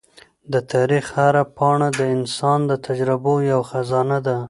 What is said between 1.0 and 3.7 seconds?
هره پاڼه د انسان د تجربو یوه